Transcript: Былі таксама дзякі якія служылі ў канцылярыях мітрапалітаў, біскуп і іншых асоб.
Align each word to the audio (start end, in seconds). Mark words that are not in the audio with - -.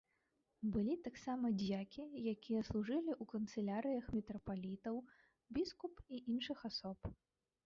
Былі 0.75 0.93
таксама 1.07 1.51
дзякі 1.63 2.03
якія 2.33 2.61
служылі 2.69 3.13
ў 3.21 3.23
канцылярыях 3.35 4.05
мітрапалітаў, 4.15 4.95
біскуп 5.59 5.93
і 6.15 6.25
іншых 6.35 6.57
асоб. 6.73 6.99